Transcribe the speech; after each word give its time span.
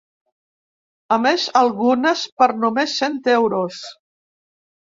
A 1.15 1.17
més, 1.25 1.45
algunes 1.61 2.25
per 2.43 2.49
només 2.65 2.97
cent 3.05 3.21
euros. 3.37 3.87